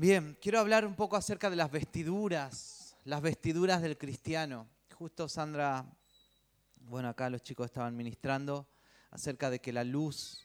[0.00, 4.68] Bien, quiero hablar un poco acerca de las vestiduras, las vestiduras del cristiano.
[4.94, 5.84] Justo Sandra,
[6.82, 8.68] bueno, acá los chicos estaban ministrando
[9.10, 10.44] acerca de que la luz,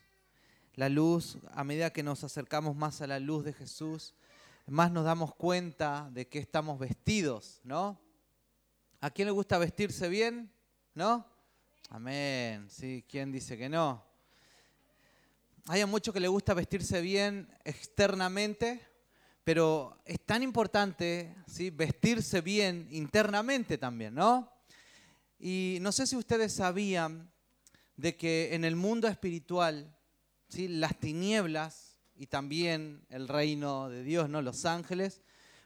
[0.73, 4.15] la luz, a medida que nos acercamos más a la luz de Jesús,
[4.65, 8.01] más nos damos cuenta de que estamos vestidos, ¿no?
[9.01, 10.51] ¿A quién le gusta vestirse bien?
[10.95, 11.27] ¿No?
[11.89, 12.71] Amén.
[12.71, 14.03] Sí, ¿quién dice que no?
[15.67, 18.92] Hay mucho que le gusta vestirse bien externamente,
[19.43, 21.69] pero es tan importante ¿sí?
[21.69, 24.51] vestirse bien internamente también, ¿no?
[25.39, 27.29] Y no sé si ustedes sabían
[27.97, 29.93] de que en el mundo espiritual,
[30.47, 30.67] ¿sí?
[30.67, 34.41] las tinieblas y también el reino de Dios, ¿no?
[34.41, 35.21] los ángeles,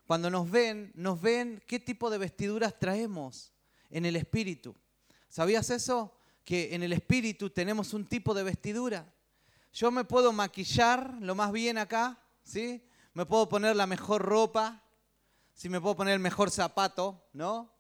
[0.07, 3.53] cuando nos ven, nos ven qué tipo de vestiduras traemos
[3.89, 4.75] en el espíritu.
[5.29, 6.15] ¿Sabías eso?
[6.43, 9.13] Que en el espíritu tenemos un tipo de vestidura.
[9.73, 12.81] Yo me puedo maquillar lo más bien acá, ¿sí?
[13.17, 14.83] Me puedo poner la mejor ropa,
[15.55, 15.69] ¿sí?
[15.69, 17.73] Me puedo poner el mejor zapato, ¿no?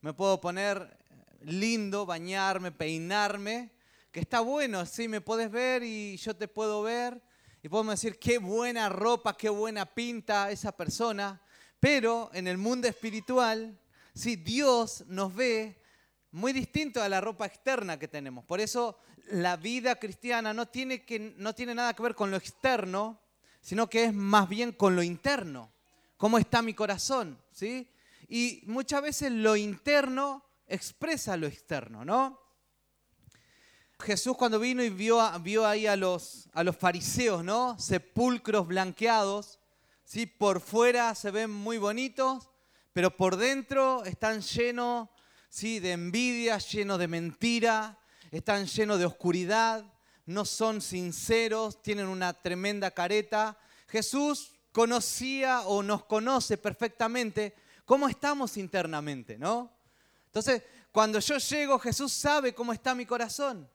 [0.00, 0.98] Me puedo poner
[1.42, 3.70] lindo, bañarme, peinarme,
[4.10, 7.22] que está bueno, sí, me puedes ver y yo te puedo ver
[7.62, 11.40] y podemos decir qué buena ropa, qué buena pinta esa persona,
[11.78, 13.78] pero en el mundo espiritual,
[14.12, 15.80] sí, Dios nos ve
[16.32, 18.44] muy distinto a la ropa externa que tenemos.
[18.44, 22.36] Por eso la vida cristiana no tiene, que, no tiene nada que ver con lo
[22.36, 23.20] externo,
[23.60, 25.72] sino que es más bien con lo interno.
[26.16, 27.40] ¿Cómo está mi corazón?
[27.52, 27.90] ¿Sí?
[28.28, 32.40] Y muchas veces lo interno expresa lo externo, ¿no?
[33.98, 35.20] Jesús cuando vino y vio,
[35.66, 37.78] ahí a los, a los fariseos, ¿no?
[37.78, 39.58] Sepulcros blanqueados,
[40.04, 40.26] ¿sí?
[40.26, 42.48] Por fuera se ven muy bonitos,
[42.92, 45.08] pero por dentro están llenos,
[45.48, 45.80] ¿sí?
[45.80, 47.98] De envidia, llenos de mentira,
[48.30, 49.89] están llenos de oscuridad,
[50.26, 53.58] no son sinceros, tienen una tremenda careta.
[53.88, 57.54] Jesús conocía o nos conoce perfectamente
[57.84, 59.72] cómo estamos internamente, ¿no?
[60.26, 60.62] Entonces,
[60.92, 63.68] cuando yo llego, Jesús sabe cómo está mi corazón.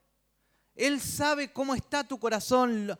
[0.76, 2.98] Él sabe cómo está tu corazón,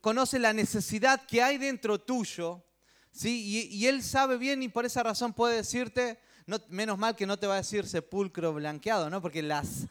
[0.00, 2.64] conoce la necesidad que hay dentro tuyo,
[3.12, 3.68] ¿sí?
[3.70, 7.38] Y, Él sabe bien y por esa razón puede decirte, no, menos mal que no
[7.38, 9.22] te va a decir sepulcro blanqueado, ¿no?
[9.22, 9.86] Porque las,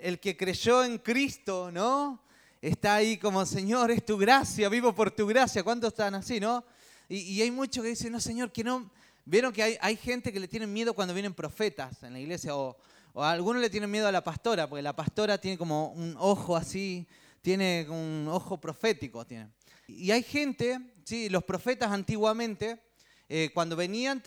[0.00, 2.22] el que creyó en Cristo, ¿no?
[2.60, 5.62] Está ahí como, Señor, es tu gracia, vivo por tu gracia.
[5.62, 6.64] ¿Cuántos están así, no?
[7.08, 8.90] Y, hay muchos que dicen, no, Señor, que no,
[9.30, 12.78] Vieron que hay, gente que le tienen miedo cuando vienen profetas en la iglesia, o,
[13.14, 16.56] a algunos le tienen miedo a la pastora, porque la pastora tiene como un ojo
[16.56, 17.06] así,
[17.42, 19.26] tiene un ojo profético.
[19.26, 19.50] Tiene.
[19.86, 21.28] Y hay gente, ¿sí?
[21.28, 22.80] los profetas antiguamente,
[23.28, 24.22] eh, cuando venían,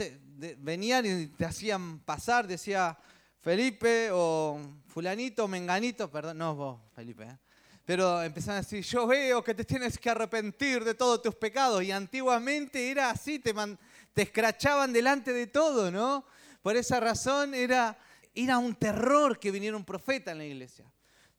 [0.60, 2.96] venían y te hacían pasar, decía
[3.41, 7.38] Felipe o fulanito, menganito, perdón, no vos, Felipe, ¿eh?
[7.85, 11.84] pero empezaban a decir, yo veo que te tienes que arrepentir de todos tus pecados.
[11.84, 13.78] Y antiguamente era así, te, man,
[14.16, 16.24] escrachaban delante de todo, ¿no?
[16.62, 17.97] Por esa razón era,
[18.35, 20.85] era un terror que viniera un profeta en la iglesia.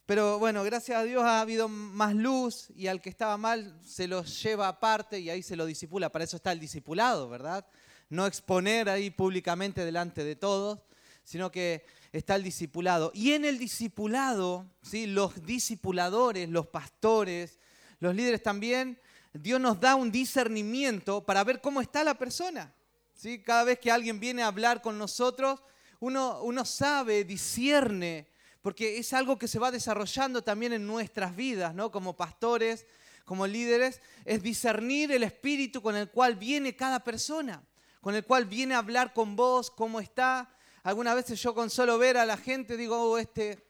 [0.04, 4.08] Pero bueno, gracias a Dios ha habido más luz y al que estaba mal se
[4.08, 6.10] lo lleva aparte y ahí se lo disipula.
[6.10, 7.64] Para eso está el discipulado, ¿verdad?
[8.10, 10.80] No exponer ahí públicamente delante de todos,
[11.25, 13.10] sino que está el discipulado.
[13.15, 15.06] Y en el discipulado, ¿sí?
[15.06, 17.59] los discipuladores, los pastores,
[18.00, 18.99] los líderes también
[19.32, 22.75] Dios nos da un discernimiento para ver cómo está la persona.
[23.15, 23.43] ¿sí?
[23.43, 25.62] Cada vez que alguien viene a hablar con nosotros,
[26.00, 28.28] uno, uno sabe, discierne,
[28.61, 31.91] porque es algo que se va desarrollando también en nuestras vidas, ¿no?
[31.91, 32.87] como pastores,
[33.25, 37.62] como líderes, es discernir el espíritu con el cual viene cada persona,
[38.03, 40.55] con el cual viene a hablar con vos, cómo está.
[40.82, 43.65] Algunas veces yo con solo ver a la gente digo, oh, este,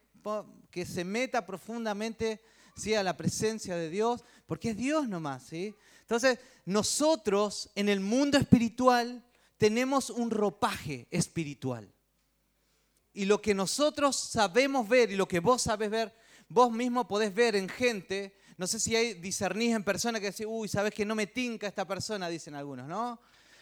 [0.71, 2.43] que se meta profundamente
[2.77, 2.95] ¿sí?
[2.95, 5.43] a la presencia de Dios, porque es Dios nomás.
[5.43, 5.75] ¿sí?
[6.01, 9.25] Entonces, nosotros en el mundo espiritual
[9.59, 11.93] tenemos un ropaje espiritual.
[13.13, 16.15] Y lo que nosotros sabemos ver y lo que vos sabes ver,
[16.49, 18.35] vos mismo podés ver en gente.
[18.57, 21.67] No sé si hay discernís en personas que decís, uy, sabes que no me tinca
[21.67, 23.21] esta persona, dicen algunos, ¿no?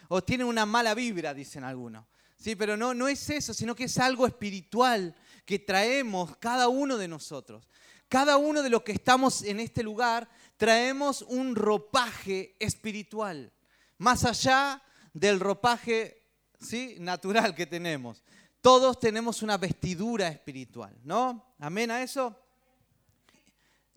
[0.08, 2.04] O tiene una mala vibra, dicen algunos.
[2.40, 5.14] Sí, pero no, no es eso, sino que es algo espiritual
[5.44, 7.68] que traemos cada uno de nosotros.
[8.08, 10.26] Cada uno de los que estamos en este lugar
[10.56, 13.52] traemos un ropaje espiritual,
[13.98, 14.82] más allá
[15.12, 16.22] del ropaje
[16.58, 16.96] ¿sí?
[16.98, 18.24] natural que tenemos.
[18.62, 21.54] Todos tenemos una vestidura espiritual, ¿no?
[21.58, 22.42] Amén a eso.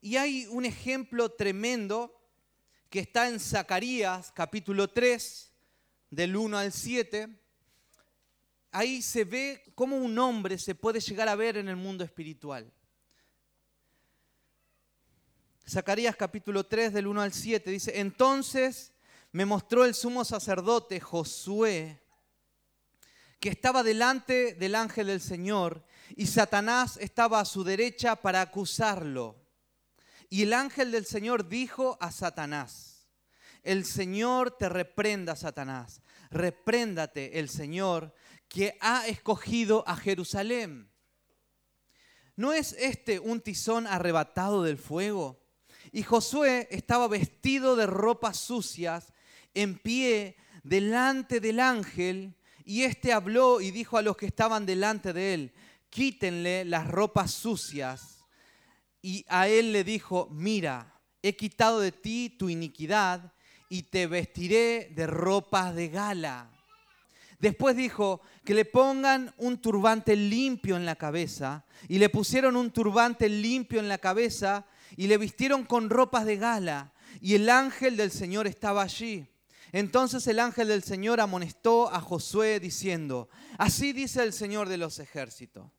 [0.01, 2.13] Y hay un ejemplo tremendo
[2.89, 5.51] que está en Zacarías capítulo 3,
[6.09, 7.42] del 1 al 7.
[8.75, 12.73] Ahí se ve cómo un hombre se puede llegar a ver en el mundo espiritual.
[15.69, 18.91] Zacarías capítulo 3 del 1 al 7 dice, entonces
[19.31, 22.01] me mostró el sumo sacerdote Josué,
[23.39, 25.85] que estaba delante del ángel del Señor,
[26.15, 29.35] y Satanás estaba a su derecha para acusarlo.
[30.29, 33.07] Y el ángel del Señor dijo a Satanás,
[33.61, 38.13] el Señor te reprenda, Satanás, repréndate el Señor
[38.53, 40.87] que ha escogido a Jerusalén.
[42.35, 45.43] ¿No es este un tizón arrebatado del fuego?
[45.91, 49.11] Y Josué estaba vestido de ropas sucias,
[49.55, 55.13] en pie delante del ángel, y éste habló y dijo a los que estaban delante
[55.13, 55.53] de él,
[55.89, 58.23] quítenle las ropas sucias.
[59.01, 63.33] Y a él le dijo, mira, he quitado de ti tu iniquidad
[63.67, 66.52] y te vestiré de ropas de gala.
[67.43, 72.71] Después dijo que le pongan un turbante limpio en la cabeza y le pusieron un
[72.71, 77.97] turbante limpio en la cabeza y le vistieron con ropas de gala y el ángel
[77.97, 79.27] del Señor estaba allí.
[79.73, 84.99] Entonces el ángel del Señor amonestó a Josué diciendo, así dice el Señor de los
[84.99, 85.69] ejércitos,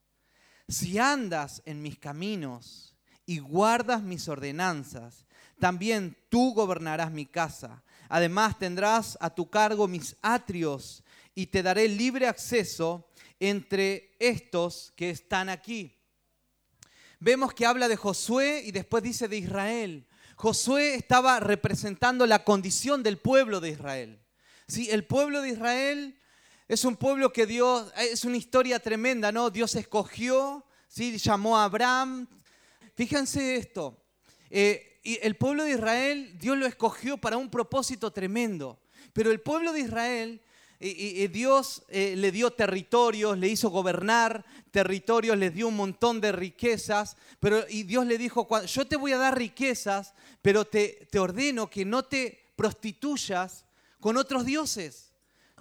[0.69, 2.95] si andas en mis caminos
[3.25, 5.25] y guardas mis ordenanzas,
[5.59, 7.85] también tú gobernarás mi casa.
[8.11, 11.03] Además tendrás a tu cargo mis atrios
[11.35, 13.09] y te daré libre acceso
[13.41, 15.97] entre estos que están aquí.
[17.19, 20.07] Vemos que habla de Josué y después dice de Israel.
[20.37, 24.21] Josué estaba representando la condición del pueblo de Israel.
[24.67, 24.91] ¿Sí?
[24.91, 26.19] El pueblo de Israel
[26.69, 29.51] es un pueblo que Dios, es una historia tremenda, ¿no?
[29.51, 31.17] Dios escogió, ¿sí?
[31.19, 32.27] llamó a Abraham.
[32.95, 34.05] Fíjense esto,
[34.51, 38.81] eh, el pueblo de Israel, Dios lo escogió para un propósito tremendo,
[39.13, 40.41] pero el pueblo de Israel
[40.81, 46.33] y, Dios eh, le dio territorios, le hizo gobernar territorios, les dio un montón de
[46.33, 51.19] riquezas, pero y Dios le dijo, yo te voy a dar riquezas, pero te, te
[51.19, 53.65] ordeno que no te prostituyas
[54.01, 55.13] con otros dioses.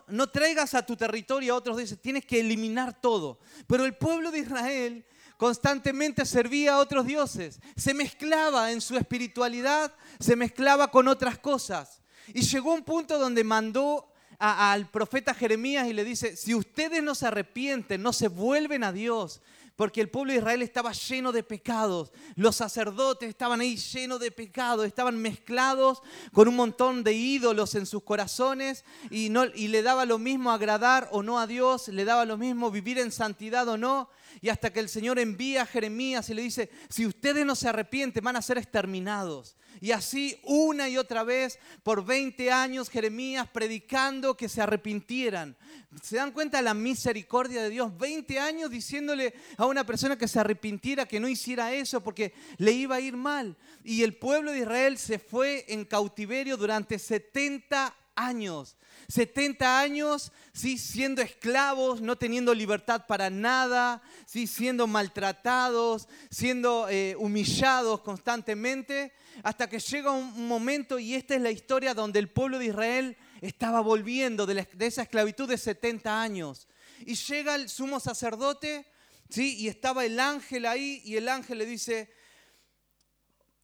[0.07, 3.39] No traigas a tu territorio a otros dioses, tienes que eliminar todo.
[3.67, 5.05] Pero el pueblo de Israel
[5.37, 12.01] constantemente servía a otros dioses, se mezclaba en su espiritualidad, se mezclaba con otras cosas.
[12.27, 14.12] Y llegó un punto donde mandó
[14.43, 18.91] al profeta Jeremías y le dice, si ustedes no se arrepienten, no se vuelven a
[18.91, 19.41] Dios,
[19.77, 24.31] porque el pueblo de Israel estaba lleno de pecados, los sacerdotes estaban ahí llenos de
[24.31, 26.03] pecados, estaban mezclados
[26.33, 30.51] con un montón de ídolos en sus corazones y, no, y le daba lo mismo
[30.51, 34.09] agradar o no a Dios, le daba lo mismo vivir en santidad o no,
[34.41, 37.69] y hasta que el Señor envía a Jeremías y le dice, si ustedes no se
[37.69, 39.55] arrepienten van a ser exterminados.
[39.83, 45.57] Y así una y otra vez, por 20 años, Jeremías predicando que se arrepintieran.
[46.01, 47.91] ¿Se dan cuenta de la misericordia de Dios?
[47.97, 52.71] 20 años diciéndole a una persona que se arrepintiera, que no hiciera eso porque le
[52.71, 53.57] iba a ir mal.
[53.83, 58.77] Y el pueblo de Israel se fue en cautiverio durante 70 años.
[59.13, 67.15] 70 años, sí, siendo esclavos, no teniendo libertad para nada, sí, siendo maltratados, siendo eh,
[67.19, 69.13] humillados constantemente,
[69.43, 73.15] hasta que llega un momento, y esta es la historia donde el pueblo de Israel
[73.41, 76.67] estaba volviendo de, esa esclavitud de 70 años.
[77.05, 78.87] Y llega el sumo sacerdote,
[79.29, 79.57] ¿sí?
[79.59, 82.11] y estaba el ángel ahí, y el ángel le dice,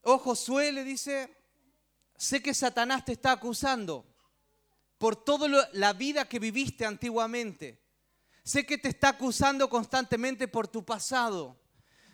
[0.04, 1.36] oh Josué, le dice,
[2.18, 4.06] sé que Satanás te está acusando
[5.00, 7.82] por toda la vida que viviste antiguamente.
[8.44, 11.60] Sé que te está acusando constantemente por tu pasado.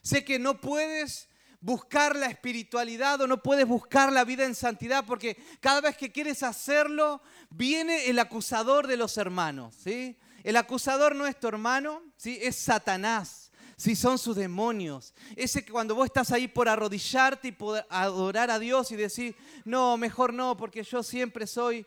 [0.01, 1.27] Sé que no puedes
[1.59, 6.11] buscar la espiritualidad o no puedes buscar la vida en santidad porque cada vez que
[6.11, 9.75] quieres hacerlo viene el acusador de los hermanos.
[9.83, 10.15] ¿sí?
[10.43, 12.37] El acusador no es tu hermano, ¿sí?
[12.41, 13.45] es Satanás
[13.77, 15.13] si son sus demonios.
[15.35, 19.35] Ese que cuando vos estás ahí por arrodillarte y por adorar a Dios y decir,
[19.63, 21.85] no, mejor no, porque yo siempre soy,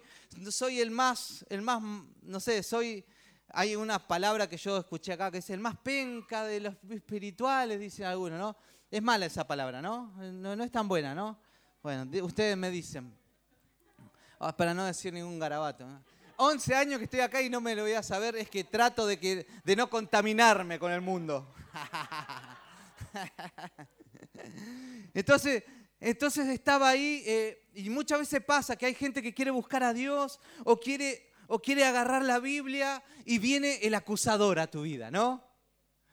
[0.51, 1.83] soy el más, el más,
[2.23, 3.05] no sé, soy,
[3.51, 7.81] hay una palabra que yo escuché acá que es el más penca de los espirituales,
[7.81, 8.57] dice alguno, ¿no?
[8.91, 10.13] Es mala esa palabra, ¿no?
[10.17, 11.39] No, no es tan buena, ¿no?
[11.83, 13.13] Bueno, ustedes me dicen,
[14.41, 15.87] ah, para no decir ningún garabato.
[15.87, 16.03] ¿no?
[16.37, 19.07] 11 años que estoy acá y no me lo voy a saber, es que trato
[19.07, 21.53] de, que, de no contaminarme con el mundo.
[25.15, 25.65] Entonces,
[26.01, 29.93] entonces estaba ahí eh, y muchas veces pasa que hay gente que quiere buscar a
[29.93, 35.11] Dios o quiere, o quiere agarrar la Biblia y viene el acusador a tu vida,
[35.11, 35.48] ¿no?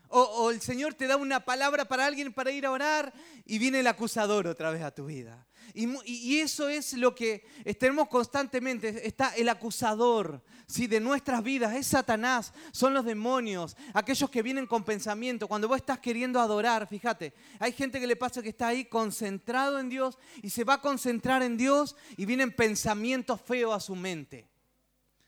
[0.09, 3.13] O, el Señor te da una palabra para alguien para ir a orar
[3.45, 5.45] y viene el acusador otra vez a tu vida.
[5.73, 7.45] Y, eso es lo que
[7.79, 9.05] tenemos constantemente.
[9.05, 10.87] Está el acusador ¿sí?
[10.87, 11.75] de nuestras vidas.
[11.75, 15.47] Es Satanás, son los demonios, aquellos que vienen con pensamiento.
[15.47, 19.79] Cuando vos estás queriendo adorar, fíjate, hay gente que le pasa que está ahí concentrado
[19.79, 23.95] en Dios y se va a concentrar en Dios y vienen pensamientos feos a su
[23.95, 24.47] mente.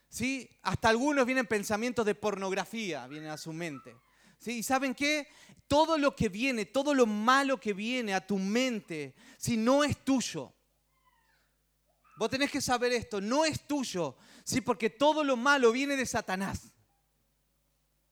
[0.10, 0.50] ¿Sí?
[0.62, 3.96] Hasta algunos vienen pensamientos de pornografía, vienen a su mente.
[4.40, 4.60] ¿Sí?
[4.60, 5.28] ¿Y saben qué?
[5.68, 9.98] Todo lo que viene, todo lo malo que viene a tu mente, si no es
[10.04, 10.54] tuyo.
[12.18, 14.62] Vos tenés que saber esto, no es tuyo, ¿sí?
[14.62, 16.72] porque todo lo malo viene de Satanás.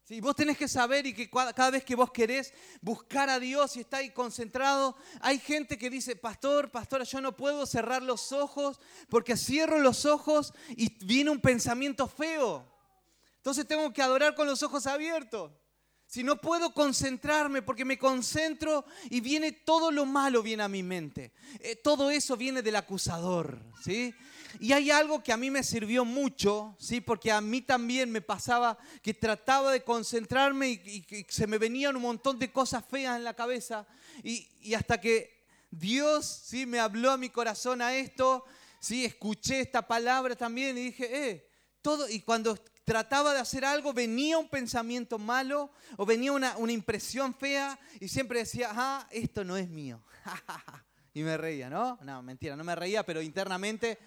[0.04, 0.22] ¿Sí?
[0.22, 3.80] Vos tenés que saber y que cada vez que vos querés buscar a Dios y
[3.80, 8.80] está ahí concentrado, hay gente que dice, pastor, pastora, yo no puedo cerrar los ojos
[9.10, 12.72] porque cierro los ojos y viene un pensamiento feo.
[13.38, 15.52] Entonces tengo que adorar con los ojos abiertos.
[16.16, 20.82] Si no puedo concentrarme porque me concentro y viene todo lo malo viene a mi
[20.82, 21.34] mente.
[21.60, 24.16] Eh, todo eso viene del acusador, ¿sí?
[24.62, 27.02] Y hay algo que a mí me sirvió mucho, ¿sí?
[27.02, 32.04] Porque a mí también me pasaba que trataba de concentrarme y, se me venían un
[32.04, 33.86] montón de cosas feas en la cabeza
[34.24, 36.66] y, y, hasta que Dios, ¿sí?
[36.66, 38.46] Me habló a mi corazón a esto,
[38.80, 39.04] ¿sí?
[39.04, 41.50] Escuché esta palabra también y dije, eh,
[41.82, 47.34] todo, y cuando trataba de hacer algo, venía un pensamiento malo o venía una, impresión
[47.34, 50.02] fea y siempre decía, ah, esto no es mío.
[51.14, 51.98] y me reía, ¿no?
[52.04, 53.98] No, mentira, no me reía, pero internamente,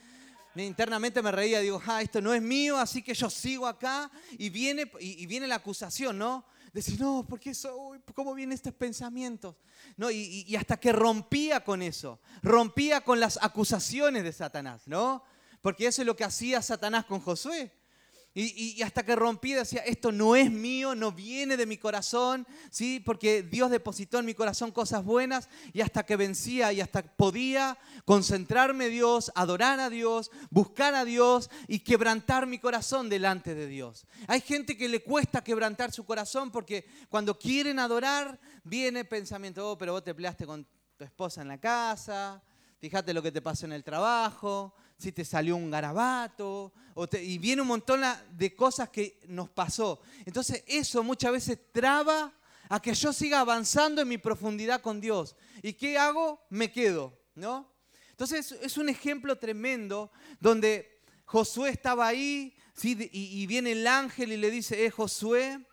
[0.54, 4.48] internamente me reía, digo, ah, esto no es mío, así que yo sigo acá y
[4.48, 6.46] viene, y, viene la acusación, ¿no?
[6.72, 7.98] Decir, no, ¿por qué soy?
[8.14, 9.56] ¿Cómo vienen estos pensamientos?
[9.96, 15.24] No, y, y hasta que rompía con eso, rompía con las acusaciones de Satanás, ¿no?
[15.62, 17.72] Porque eso es lo que hacía Satanás con Josué.
[18.40, 23.02] Y, hasta que rompí decía, esto no es mío, no viene de mi corazón, ¿sí?
[23.04, 27.76] porque Dios depositó en mi corazón cosas buenas y hasta que vencía y hasta podía
[28.04, 33.66] concentrarme en Dios, adorar a Dios, buscar a Dios y quebrantar mi corazón delante de
[33.66, 34.06] Dios.
[34.28, 39.76] Hay gente que le cuesta quebrantar su corazón porque cuando quieren adorar viene pensamiento, oh,
[39.76, 40.64] pero vos te peleaste con
[40.96, 42.40] tu esposa en la casa,
[42.78, 46.72] fíjate lo que te pasó en el trabajo, si te salió un garabato,
[47.20, 48.02] y viene un montón
[48.32, 50.00] de cosas que nos pasó.
[50.26, 52.32] Entonces eso muchas veces traba
[52.68, 55.36] a que yo siga avanzando en mi profundidad con Dios.
[55.62, 56.40] ¿Y qué hago?
[56.50, 57.72] Me quedo, ¿no?
[58.10, 64.50] Entonces es un ejemplo tremendo donde Josué estaba ahí y, viene el ángel y le
[64.50, 65.64] dice, eh, Josué,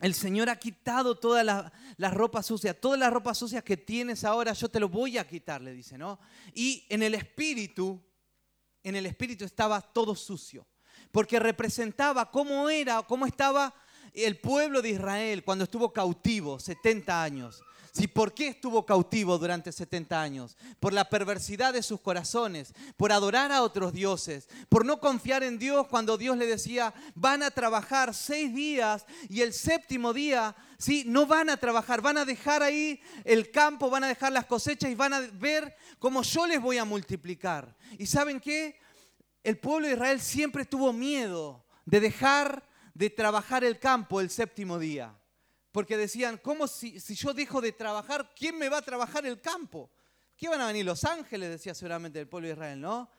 [0.00, 4.24] el Señor ha quitado todas las la ropas sucias, todas las ropas sucias que tienes
[4.24, 6.18] ahora, yo te lo voy a quitar, le dice, ¿no?
[6.54, 8.02] Y en el espíritu,
[8.82, 10.66] en el espíritu estaba todo sucio,
[11.10, 13.74] porque representaba cómo era, cómo estaba
[14.14, 17.62] el pueblo de Israel cuando estuvo cautivo 70 años.
[17.92, 20.56] Si ¿Por qué estuvo cautivo durante 70 años?
[20.80, 25.58] Por la perversidad de sus corazones, por adorar a otros dioses, por no confiar en
[25.58, 31.04] Dios cuando Dios le decía, van a trabajar seis días y el séptimo día, ¿sí?
[31.06, 34.90] no van a trabajar, van a dejar ahí el campo, van a dejar las cosechas
[34.90, 37.76] y van a ver cómo yo les voy a multiplicar.
[37.98, 38.80] ¿Y saben qué?
[39.44, 44.78] El pueblo de Israel siempre tuvo miedo de dejar de trabajar el campo el séptimo
[44.78, 45.14] día.
[45.72, 49.90] Porque decían, ¿cómo si, yo dejo de trabajar, quién me va a trabajar el campo?
[50.36, 51.48] ¿Qué van a venir los ángeles?
[51.48, 53.10] Decía seguramente el pueblo de Israel, ¿no?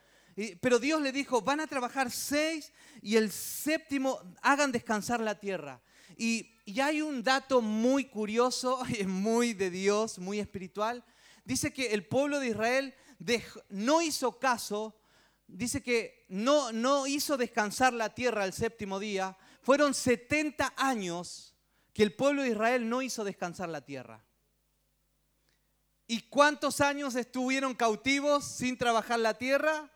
[0.61, 5.81] pero Dios le dijo, van a trabajar seis y el séptimo hagan descansar la tierra.
[6.17, 6.49] Y,
[6.81, 11.03] hay un dato muy curioso, muy de Dios, muy espiritual.
[11.43, 12.95] Dice que el pueblo de Israel
[13.69, 14.97] no hizo caso,
[15.45, 19.37] dice que no hizo descansar la tierra el séptimo día.
[19.61, 21.52] Fueron 70 años
[21.93, 24.23] que el pueblo de Israel no hizo descansar la tierra.
[26.07, 29.89] ¿Y cuántos años estuvieron cautivos sin trabajar la tierra?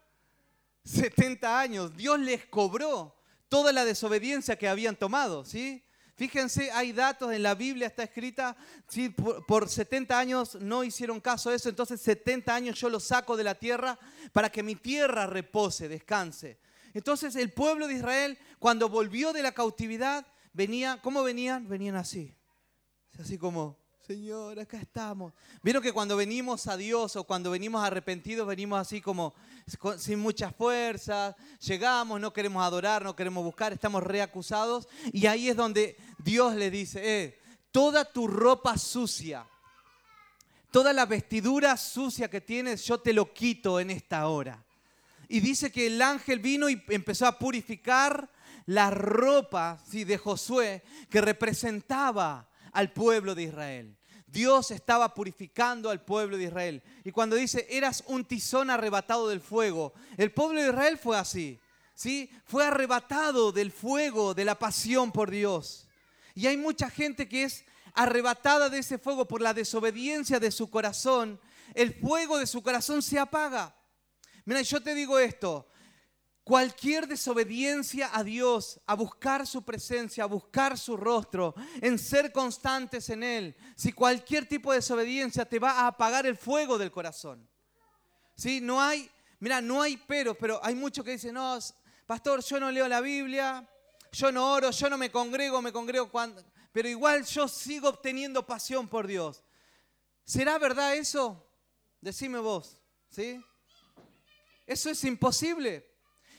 [0.85, 1.97] 70 años.
[1.97, 3.15] Dios les cobró
[3.49, 5.83] toda la desobediencia que habían tomado, ¿sí?
[6.15, 9.09] Fíjense, hay datos en la Biblia, está escrita, ¿sí?
[9.09, 13.37] por, por 70 años no hicieron caso a eso, entonces 70 años yo los saco
[13.37, 13.99] de la tierra
[14.33, 16.57] para que mi tierra repose, descanse.
[16.95, 20.25] Entonces el pueblo de Israel, cuando volvió de la cautividad,
[20.57, 21.69] venía, ¿cómo venían?
[21.69, 22.33] Venían así.
[23.19, 25.31] Así como, Señor, acá estamos.
[25.61, 29.35] Vieron que cuando venimos a Dios o cuando venimos arrepentidos, venimos así como
[29.99, 34.87] sin muchas fuerzas, llegamos, no queremos adorar, no queremos buscar, estamos reacusados.
[35.13, 37.39] Y ahí es donde Dios le dice, eh,
[37.71, 39.45] toda tu ropa sucia,
[40.71, 44.65] toda la vestidura sucia que tienes, yo te lo quito en esta hora.
[45.29, 48.27] Y dice que el ángel vino y empezó a purificar
[48.67, 50.03] la ropa ¿sí?
[50.03, 53.97] de Josué que representaba al pueblo de Israel.
[54.27, 56.83] Dios estaba purificando al pueblo de Israel.
[57.03, 61.59] Y cuando dice, eras un tizón arrebatado del fuego, el pueblo de Israel fue así.
[61.95, 62.29] ¿sí?
[62.45, 65.87] Fue arrebatado del fuego, de la pasión por Dios.
[66.35, 70.69] Y hay mucha gente que es arrebatada de ese fuego por la desobediencia de su
[70.69, 71.39] corazón.
[71.73, 73.75] El fuego de su corazón se apaga.
[74.43, 75.67] Mira, yo te digo esto,
[76.47, 83.09] Cualquier desobediencia a Dios, a buscar su presencia, a buscar su rostro, en ser constantes
[83.09, 87.45] en Él, si cualquier tipo de desobediencia te va a apagar el fuego del corazón.
[88.33, 88.61] ¿Sí?
[88.61, 89.11] No hay,
[89.41, 91.59] mira, no hay pero, pero hay muchos que dicen, no,
[92.05, 93.69] pastor, yo no leo la Biblia,
[94.13, 98.47] yo no oro, yo no me congrego, me congrego cuando, pero igual yo sigo obteniendo
[98.47, 99.43] pasión por Dios.
[100.23, 101.45] ¿Será verdad eso?
[101.99, 102.77] Decime vos,
[103.09, 103.43] ¿sí?
[104.65, 105.86] Eso es imposible.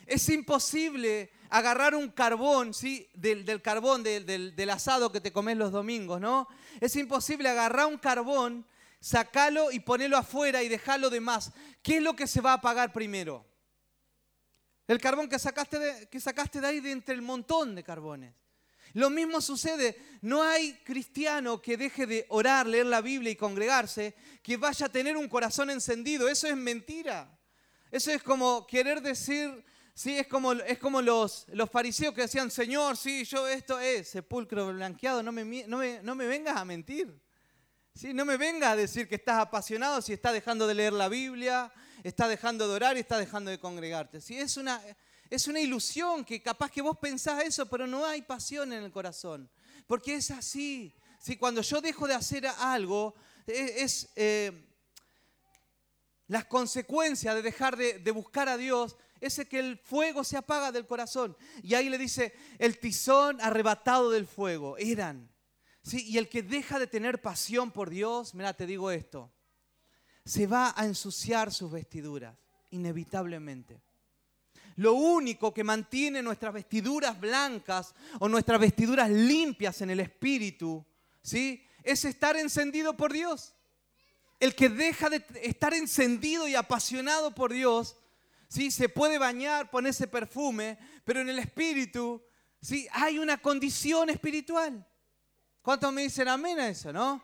[0.09, 3.11] Es imposible agarrar un carbón, ¿sí?
[3.13, 6.49] Del, carbón, del, asado que te comes los domingos, ¿no?
[6.81, 8.67] Es imposible agarrar un carbón,
[9.01, 11.53] sacarlo y ponerlo afuera y dejarlo de más.
[11.83, 13.47] ¿Qué es lo que se va a apagar primero?
[14.87, 18.35] El carbón que sacaste de, que sacaste de ahí de entre el montón de carbones.
[18.95, 24.15] Lo mismo sucede, no hay cristiano que deje de orar, leer la Biblia y congregarse,
[24.43, 26.27] que vaya a tener un corazón encendido.
[26.27, 27.39] Eso es mentira.
[27.91, 29.65] Eso es como querer decir
[29.99, 34.09] Sí, es como, es como los, los fariseos que decían, Señor, sí, yo esto es
[34.09, 37.21] sepulcro blanqueado, no me, no no me vengas a mentir.
[37.97, 41.09] Sí, no me vengas a decir que estás apasionado si estás dejando de leer la
[41.09, 41.73] Biblia,
[42.05, 44.21] estás dejando de orar y estás dejando de congregarte.
[44.21, 44.81] Sí, es una,
[45.29, 48.93] es una ilusión que capaz que vos pensás eso, pero no hay pasión en el
[48.93, 49.51] corazón.
[49.89, 50.95] Porque es así.
[51.19, 53.17] Sí, cuando yo dejo de hacer algo,
[53.49, 54.65] e, es, eh,
[56.29, 60.73] las consecuencias de dejar de, de buscar a Dios ese que el fuego se apaga
[60.73, 61.37] del corazón.
[61.63, 65.31] Y ahí le dice, el tizón arrebatado del fuego, eran.
[65.83, 66.05] ¿Sí?
[66.07, 69.33] Y el que deja de tener pasión por Dios, mira, te digo esto,
[70.25, 72.37] se va a ensuciar sus vestiduras,
[72.71, 73.81] inevitablemente.
[74.77, 80.85] Lo único que mantiene nuestras vestiduras blancas o nuestras vestiduras limpias en el espíritu,
[81.21, 81.65] ¿sí?
[81.83, 83.55] Es estar encendido por Dios.
[84.39, 87.97] El que deja de estar encendido y apasionado por Dios,
[88.49, 88.71] ¿sí?
[88.71, 92.23] Se puede bañar, ponerse perfume, pero en el espíritu,
[92.61, 92.89] ¿sí?
[92.93, 94.85] Hay una condición espiritual.
[95.63, 97.23] ¿Cuántos me dicen amén a eso, no?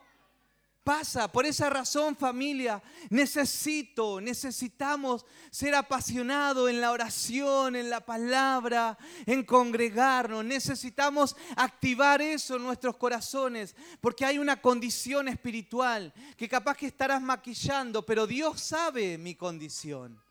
[0.83, 8.95] Pasa, por esa razón familia, necesito, necesitamos ser apasionados en la oración, en la palabra,
[9.25, 10.45] en congregarnos.
[10.45, 17.19] Necesitamos activar eso en nuestros corazones, porque hay una condición espiritual que capaz que estarás
[17.19, 20.23] maquillando, pero Dios sabe mi condición.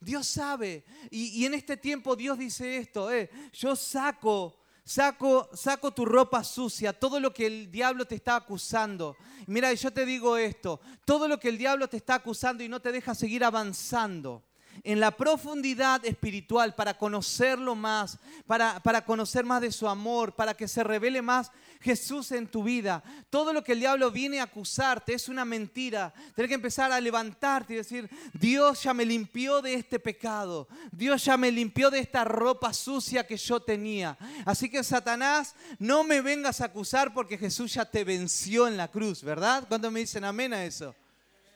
[0.00, 0.84] Dios sabe.
[1.10, 6.92] Y, en este tiempo Dios dice esto, eh, yo saco, saco, saco tu ropa sucia,
[6.92, 9.16] todo lo que el diablo te está acusando.
[9.46, 12.80] Mira, yo te digo esto, todo lo que el diablo te está acusando y no
[12.80, 14.47] te deja seguir avanzando
[14.84, 20.54] en la profundidad espiritual para conocerlo más, para, para conocer más de su amor, para
[20.54, 23.02] que se revele más Jesús en tu vida.
[23.30, 26.12] Todo lo que el diablo viene a acusarte es una mentira.
[26.34, 30.68] Tienes que empezar a levantarte y decir, Dios ya me limpió de este pecado.
[30.90, 34.16] Dios ya me limpió de esta ropa sucia que yo tenía.
[34.44, 38.88] Así que Satanás, no me vengas a acusar porque Jesús ya te venció en la
[38.88, 39.64] cruz, ¿verdad?
[39.68, 40.94] ¿Cuántos me dicen amén a eso?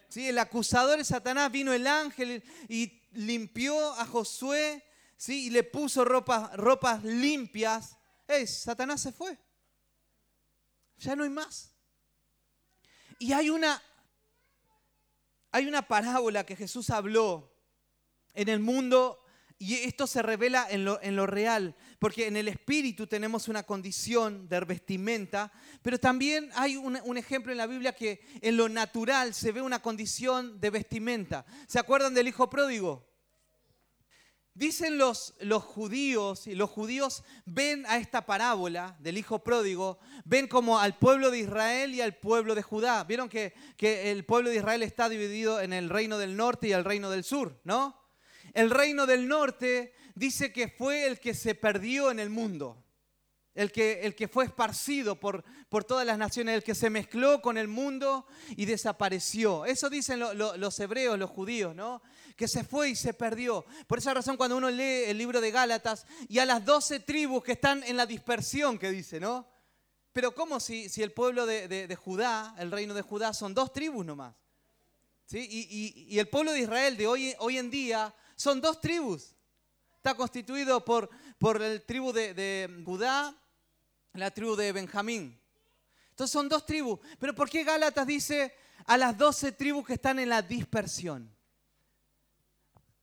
[0.09, 4.85] Sí, el acusador de Satanás vino el ángel y limpió a Josué,
[5.16, 5.46] ¿sí?
[5.46, 7.96] Y le puso ropas, limpias.
[8.27, 8.46] ¡Ey!
[8.46, 9.38] Satanás se fue.
[10.98, 11.72] Ya no hay más.
[13.18, 13.83] Y hay una,
[15.51, 17.53] hay una parábola que Jesús habló
[18.35, 19.22] en el mundo
[19.62, 23.62] y esto se revela en lo, en lo, real, porque en el espíritu tenemos una
[23.62, 29.35] condición de vestimenta, pero también hay un, ejemplo en la Biblia que en lo natural
[29.35, 31.46] se ve una condición de vestimenta.
[31.68, 33.09] ¿Se acuerdan del hijo pródigo?
[34.53, 40.81] Dicen los, judíos, y los judíos ven a esta parábola del hijo pródigo, ven como
[40.81, 43.05] al pueblo de Israel y al pueblo de Judá.
[43.05, 46.85] Vieron que el pueblo de Israel está dividido en el reino del norte y el
[46.85, 48.02] reino del sur, ¿no?
[48.53, 52.83] El reino del norte dice que fue el que se perdió en el mundo
[53.55, 57.43] el que, el que fue esparcido por, por, todas las naciones, el que se mezcló
[57.43, 59.67] con el mundo y desapareció.
[59.67, 62.03] Eso dicen los hebreos, los judíos, ¿no?
[62.37, 63.65] Que se fue y se perdió.
[63.87, 67.45] Por esa razón cuando uno lee el libro de Gálatas y a las doce tribus
[67.45, 69.47] que están en la dispersión, que dice, ¿no?
[70.12, 74.05] Pero ¿cómo si, si el pueblo de, Judá, el reino de Judá, son dos tribus
[74.05, 74.35] nomás?
[75.27, 75.47] ¿Sí?
[75.51, 79.35] Y, y, el pueblo de Israel de hoy, hoy en día son dos tribus.
[79.97, 83.37] Está constituido por, por el tribu de, de Judá
[84.14, 85.38] la tribu de Benjamín.
[86.11, 87.01] Entonces son dos tribus.
[87.18, 88.55] Pero ¿por qué Gálatas dice
[88.87, 91.35] a las doce tribus que están en la dispersión?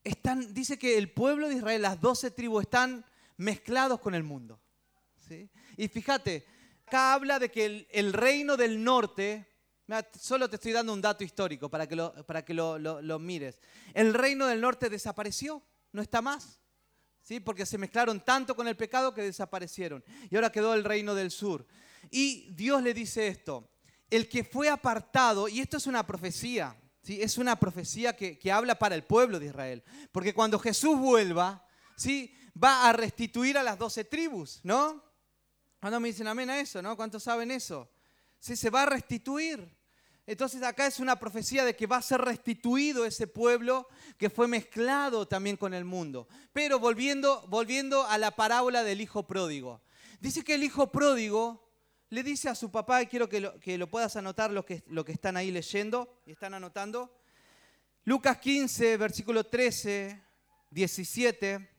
[0.03, 3.05] Están, dice que el pueblo de Israel, las doce tribus, están
[3.37, 4.59] mezclados con el mundo.
[5.77, 6.45] Y fíjate,
[6.85, 9.48] acá habla de que el, reino del norte,
[10.19, 13.59] solo te estoy dando un dato histórico para que, lo, para que lo, mires.
[13.93, 16.59] El reino del norte desapareció, no está más.
[17.21, 17.39] ¿Sí?
[17.39, 20.03] Porque se mezclaron tanto con el pecado que desaparecieron.
[20.31, 21.67] Y ahora quedó el reino del sur.
[22.09, 23.69] Y Dios le dice esto,
[24.09, 27.21] el que fue apartado, y esto es una profecía, ¿sí?
[27.21, 31.67] es una profecía que, que habla para el pueblo de Israel, porque cuando Jesús vuelva,
[31.95, 32.33] ¿sí?
[32.61, 35.03] va a restituir a las doce tribus, ¿no?
[35.79, 36.95] Cuando me dicen amén a eso, ¿no?
[36.95, 37.89] ¿Cuántos saben eso?
[38.39, 39.78] Sí, se va a restituir.
[40.29, 44.47] Entonces acá es una profecía de que va a ser restituido ese pueblo que fue
[44.47, 46.27] mezclado también con el mundo.
[46.53, 49.81] Pero volviendo, volviendo a la parábola del hijo pródigo.
[50.19, 51.67] Dice que el hijo pródigo
[52.09, 54.83] le dice a su papá, y quiero que lo, que lo puedas anotar lo que,
[54.85, 57.11] lo que están ahí leyendo y están anotando.
[58.03, 60.21] Lucas 15, versículo 13,
[60.69, 61.69] 17,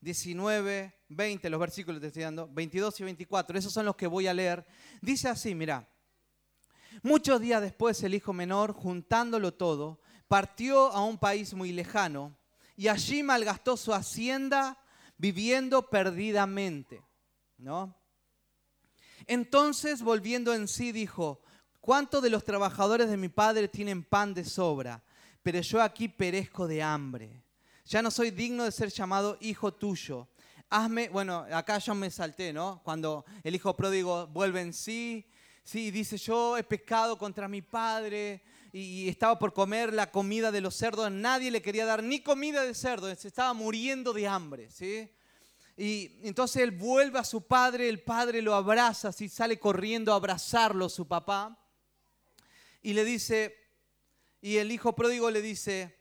[0.00, 4.26] 19, 20, los versículos te estoy dando, 22 y 24, esos son los que voy
[4.26, 4.66] a leer.
[5.00, 5.88] Dice así, mira,
[7.02, 12.36] muchos días después el hijo menor, juntándolo todo, partió a un país muy lejano
[12.76, 14.78] y allí malgastó su hacienda
[15.16, 17.02] viviendo perdidamente,
[17.58, 17.96] ¿no?
[19.26, 21.42] Entonces, volviendo en sí, dijo,
[21.80, 25.02] ¿cuántos de los trabajadores de mi padre tienen pan de sobra?
[25.42, 27.44] Pero yo aquí perezco de hambre.
[27.84, 30.28] Ya no soy digno de ser llamado hijo tuyo
[30.72, 32.80] hazme, bueno, acá yo me salté, ¿no?
[32.82, 35.26] Cuando el hijo pródigo vuelve en sí,
[35.62, 40.60] sí, dice, yo he pecado contra mi padre y estaba por comer la comida de
[40.60, 44.70] los cerdos, nadie le quería dar ni comida de cerdo, se estaba muriendo de hambre,
[44.70, 45.10] ¿sí?
[45.76, 50.16] Y entonces él vuelve a su padre, el padre lo abraza, así sale corriendo a
[50.16, 51.58] abrazarlo su papá,
[52.82, 53.56] y le dice,
[54.40, 55.96] y el hijo pródigo le dice,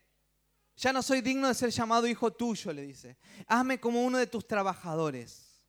[0.82, 3.18] ya no soy digno de ser llamado hijo tuyo, le dice.
[3.46, 5.62] Hazme como uno de tus trabajadores.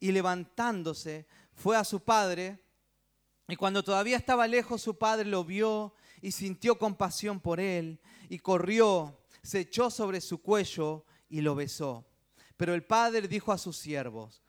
[0.00, 2.58] Y levantándose, fue a su padre.
[3.48, 8.00] Y cuando todavía estaba lejos, su padre lo vio y sintió compasión por él.
[8.28, 12.04] Y corrió, se echó sobre su cuello y lo besó.
[12.56, 14.42] Pero el padre dijo a sus siervos,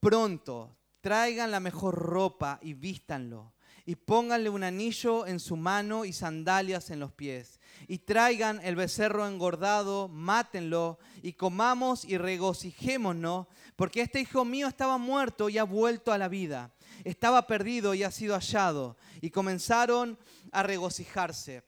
[0.00, 3.52] pronto, traigan la mejor ropa y vístanlo.
[3.84, 8.76] Y pónganle un anillo en su mano y sandalias en los pies y traigan el
[8.76, 15.64] becerro engordado, mátenlo y comamos y regocijémonos, porque este hijo mío estaba muerto y ha
[15.64, 16.72] vuelto a la vida,
[17.04, 18.96] estaba perdido y ha sido hallado.
[19.20, 20.18] Y comenzaron
[20.52, 21.62] a regocijarse.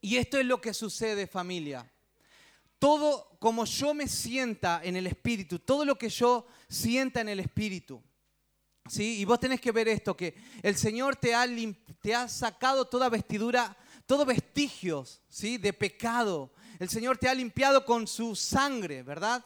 [0.00, 1.90] Y esto es lo que sucede familia.
[2.78, 7.40] Todo como yo me sienta en el espíritu, todo lo que yo sienta en el
[7.40, 8.02] espíritu.
[8.88, 9.20] ¿Sí?
[9.20, 11.46] Y vos tenés que ver esto, que el Señor te ha,
[12.00, 13.76] te ha sacado toda vestidura
[14.10, 15.56] todo vestigios ¿sí?
[15.56, 16.52] de pecado.
[16.80, 19.44] El Señor te ha limpiado con su sangre, ¿verdad?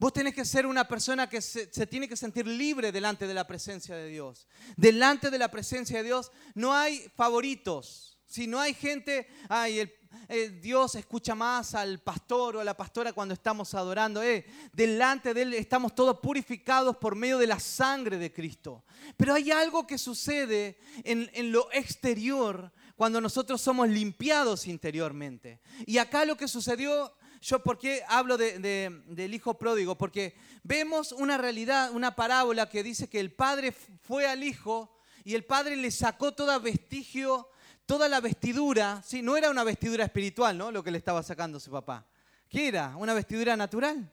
[0.00, 3.46] Vos tenés que ser una persona que se, tiene que sentir libre delante de la
[3.46, 4.48] presencia de Dios.
[4.74, 8.18] Delante de la presencia de Dios no hay favoritos.
[8.24, 9.80] Si no hay gente, ay,
[10.26, 14.22] el, Dios escucha más al pastor o a la pastora cuando estamos adorando.
[14.22, 18.84] Eh, delante de Él estamos todos purificados por medio de la sangre de Cristo.
[19.18, 25.60] Pero hay algo que sucede en, en lo exterior cuando nosotros somos limpiados interiormente.
[25.84, 31.38] Y acá lo que sucedió, yo por qué hablo del hijo pródigo, porque vemos una
[31.38, 35.90] realidad, una parábola que dice que el padre fue al hijo y el padre le
[35.90, 37.48] sacó toda vestigio,
[37.86, 39.22] toda la vestidura, ¿sí?
[39.22, 40.70] no era una vestidura espiritual, ¿no?
[40.70, 42.06] Lo que le estaba sacando su papá.
[42.48, 42.94] ¿Qué era?
[42.96, 44.12] ¿Una vestidura natural?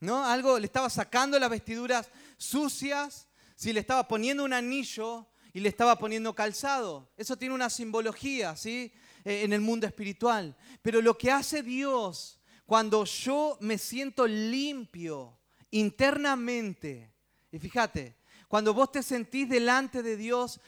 [0.00, 0.24] ¿No?
[0.24, 5.68] Algo le estaba sacando las vestiduras sucias, si le estaba poniendo un anillo y le
[5.68, 7.10] estaba poniendo calzado.
[7.16, 8.92] Eso tiene una simbología, ¿sí?
[9.24, 10.56] Eh, en el mundo espiritual.
[10.82, 15.38] Pero lo que hace Dios cuando yo me siento limpio
[15.70, 17.10] internamente,
[17.50, 18.14] y fíjate,
[18.46, 20.60] cuando vos te sentís delante de Dios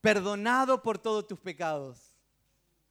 [0.00, 2.16] perdonado por todos tus pecados,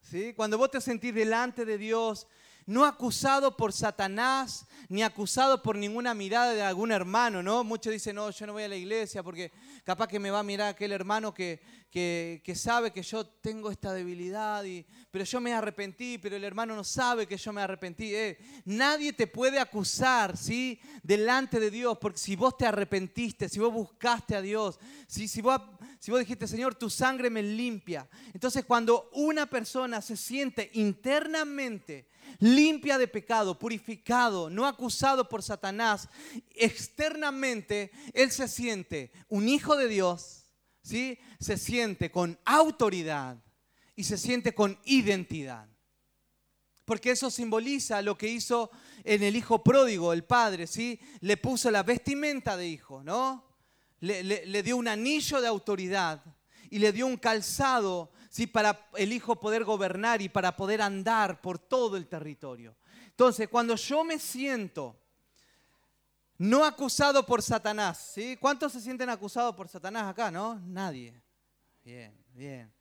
[0.01, 0.33] ¿sí?
[0.33, 2.25] Cuando vos te sentís delante de Dios
[2.65, 7.63] no acusado por Satanás, ni acusado por ninguna mirada de algún hermano, ¿no?
[7.63, 9.51] Muchos dicen, no, yo no voy a la iglesia porque
[9.83, 11.61] capaz que me va a mirar aquel hermano que,
[11.93, 16.75] que, sabe que yo tengo esta debilidad, y, pero yo me arrepentí, pero el hermano
[16.75, 18.15] no sabe que yo me arrepentí.
[18.15, 20.79] Eh, nadie te puede acusar, ¿sí?
[21.03, 25.61] Delante de Dios, porque si vos te arrepentiste, si vos buscaste a Dios, si, vos,
[25.99, 28.09] si vos dijiste, Señor, tu sangre me limpia.
[28.33, 32.07] Entonces cuando una persona se siente internamente,
[32.39, 36.09] limpia de pecado, purificado, no acusado por Satanás,
[36.55, 40.45] externamente Él se siente un hijo de Dios,
[40.81, 41.17] ¿sí?
[41.39, 43.37] se siente con autoridad
[43.95, 45.67] y se siente con identidad.
[46.85, 48.69] Porque eso simboliza lo que hizo
[49.03, 50.99] en el hijo pródigo, el padre, ¿sí?
[51.21, 53.45] Le puso la vestimenta de hijo, ¿no?
[54.01, 56.21] Le, le dio un anillo de autoridad
[56.69, 58.47] y le dio un calzado, ¿sí?
[58.47, 62.75] Para el hijo poder gobernar y para poder andar por todo el territorio.
[63.05, 64.99] Entonces, cuando yo me siento
[66.39, 68.35] no acusado por Satanás, ¿sí?
[68.37, 70.55] ¿Cuántos se sienten acusados por Satanás acá, no?
[70.65, 71.21] Nadie.
[71.83, 72.73] Bien, bien.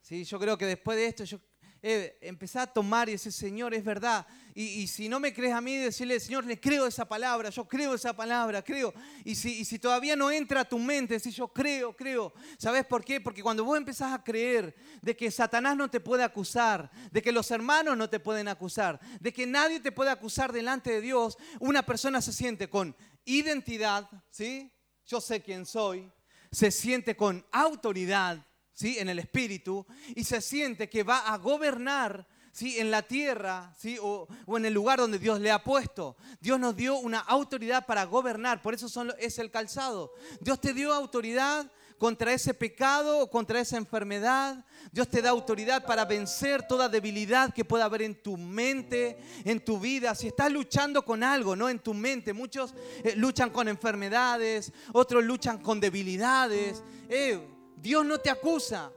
[0.00, 1.40] Sí, yo creo que después de esto yo
[1.86, 4.26] eh, a tomar y decir, Señor, es verdad.
[4.54, 7.92] Y, si no me crees a mí, decirle, Señor, le creo esa palabra, yo creo
[7.94, 8.94] esa palabra, creo.
[9.22, 12.32] Y si, si todavía no entra a tu mente, decir, yo creo, creo.
[12.56, 13.20] ¿Sabes por qué?
[13.20, 17.32] Porque cuando vos empezás a creer de que Satanás no te puede acusar, de que
[17.32, 21.36] los hermanos no te pueden acusar, de que nadie te puede acusar delante de Dios,
[21.60, 24.72] una persona se siente con identidad, ¿sí?
[25.04, 26.10] Yo sé quién soy,
[26.50, 28.98] se siente con autoridad ¿sí?
[28.98, 32.78] en el espíritu y se siente que va a gobernar ¿sí?
[32.78, 33.96] en la tierra ¿sí?
[34.00, 36.16] o, en el lugar donde Dios le ha puesto.
[36.40, 40.12] Dios nos dio una autoridad para gobernar, por eso son, es el calzado.
[40.40, 44.64] Dios te dio autoridad contra ese pecado o contra esa enfermedad.
[44.92, 49.64] Dios te da autoridad para vencer toda debilidad que pueda haber en tu mente, en
[49.64, 50.14] tu vida.
[50.14, 51.68] Si estás luchando con algo, ¿no?
[51.68, 52.32] En tu mente.
[52.32, 56.82] Muchos eh, luchan con enfermedades, otros luchan con debilidades.
[57.08, 57.53] Eh,
[57.84, 58.90] Dios no te acusa.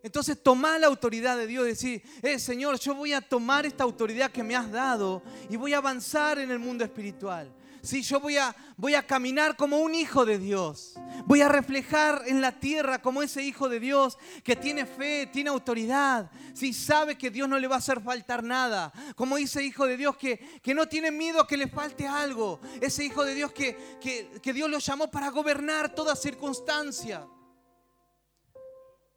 [0.00, 4.30] Entonces toma la autoridad de Dios decir, eh, Señor, yo voy a tomar esta autoridad
[4.30, 7.52] que me has dado y voy a avanzar en el mundo espiritual.
[7.82, 10.94] Sí, yo voy a, voy a caminar como un hijo de Dios.
[11.26, 15.50] Voy a reflejar en la tierra como ese hijo de Dios que tiene fe, tiene
[15.50, 16.30] autoridad.
[16.54, 18.92] Sí, sabe que Dios no le va a hacer faltar nada.
[19.16, 22.60] Como ese hijo de Dios que, que no tiene miedo a que le falte algo.
[22.80, 27.26] Ese hijo de Dios que, que, que Dios lo llamó para gobernar toda circunstancia.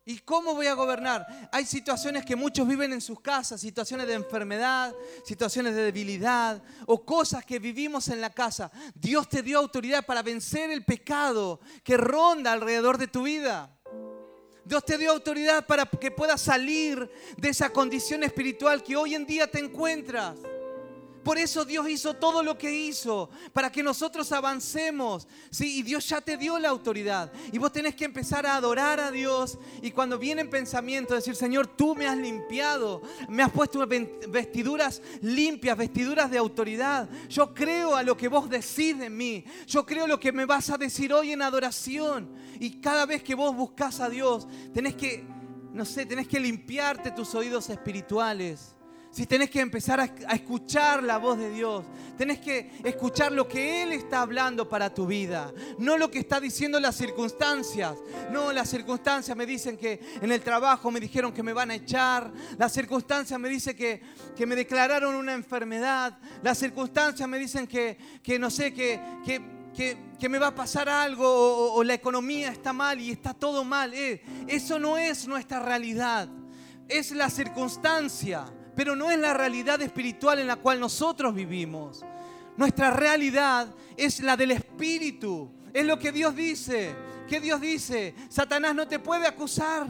[0.05, 1.25] ¿Y cómo voy a gobernar?
[1.51, 7.05] Hay situaciones que muchos viven en sus casas, situaciones de enfermedad, situaciones de debilidad o
[7.05, 8.69] cosas que vivimos en la casa.
[8.93, 13.73] Dios te dio autoridad para vencer el pecado que ronda alrededor de tu vida.
[14.65, 19.25] Dios te dio autoridad para que puedas salir de esa condición espiritual que hoy en
[19.25, 20.37] día te encuentras.
[21.23, 25.27] Por eso Dios hizo todo lo que hizo, para que nosotros avancemos.
[25.49, 27.31] Sí, y Dios ya te dio la autoridad.
[27.51, 29.57] Y vos tenés que empezar a adorar a Dios.
[29.81, 35.77] Y cuando vienen pensamientos, decir, Señor, tú me has limpiado, me has puesto vestiduras limpias,
[35.77, 37.09] vestiduras de autoridad.
[37.29, 39.45] Yo creo a lo que vos decís de mí.
[39.67, 42.29] Yo creo lo que me vas a decir hoy en adoración.
[42.59, 45.23] Y cada vez que vos buscas a Dios, tenés que,
[45.71, 48.73] no sé, tenés que limpiarte tus oídos espirituales
[49.13, 51.85] si tenés que empezar a, escuchar la voz de Dios,
[52.17, 56.39] tenés que escuchar lo que Él está hablando para tu vida, no lo que está
[56.39, 57.95] diciendo las circunstancias.
[58.31, 61.75] No, las circunstancias me dicen que en el trabajo me dijeron que me van a
[61.75, 64.01] echar, las circunstancias me dicen que,
[64.35, 70.27] que me declararon una enfermedad, las circunstancias me dicen que, que no sé, que, que,
[70.27, 73.93] me va a pasar algo o, la economía está mal y está todo mal.
[73.93, 76.29] Eh, eso no es nuestra realidad,
[76.87, 82.03] es la circunstancia pero no es la realidad espiritual en la cual nosotros vivimos.
[82.57, 85.51] Nuestra realidad es la del Espíritu.
[85.73, 86.95] Es lo que Dios dice.
[87.27, 88.13] ¿Qué Dios dice?
[88.29, 89.87] Satanás no te puede acusar.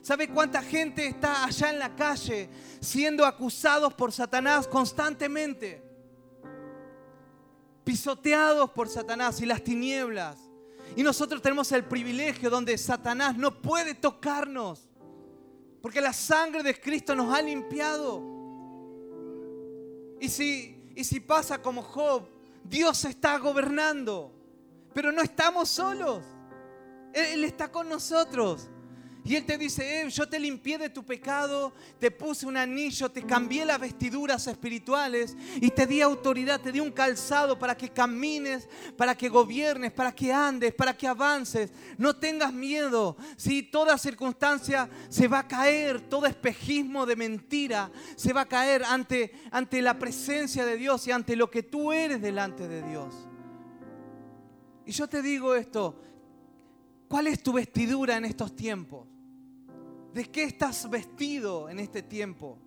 [0.00, 2.48] ¿Sabe cuánta gente está allá en la calle
[2.80, 5.82] siendo acusados por Satanás constantemente?
[7.84, 10.38] Pisoteados por Satanás y las tinieblas.
[10.96, 14.88] Y nosotros tenemos el privilegio donde Satanás no puede tocarnos.
[15.82, 18.22] Porque la sangre de Cristo nos ha limpiado.
[20.20, 22.28] Y si, y si pasa como Job,
[22.62, 24.32] Dios está gobernando.
[24.94, 26.22] Pero no estamos solos.
[27.12, 28.70] Él está con nosotros.
[29.24, 33.08] Y Él te dice, eh, yo te limpié de tu pecado, te puse un anillo,
[33.08, 37.88] te cambié las vestiduras espirituales y te di autoridad, te di un calzado para que
[37.88, 41.70] camines, para que gobiernes, para que andes, para que avances.
[41.98, 43.16] No tengas miedo.
[43.36, 48.82] Si toda circunstancia se va a caer, todo espejismo de mentira se va a caer
[48.82, 53.14] ante, ante la presencia de Dios y ante lo que tú eres delante de Dios.
[54.84, 56.02] Y yo te digo esto,
[57.06, 59.11] ¿cuál es tu vestidura en estos tiempos?
[60.12, 62.58] ¿De qué estás vestido en este tiempo?